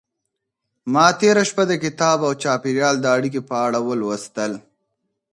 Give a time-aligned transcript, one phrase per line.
[0.93, 4.51] ما تېره شپه د کتاب او چاپېريال د اړيکې په اړه ولوستل.